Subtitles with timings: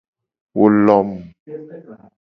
[0.57, 1.09] Wo lom.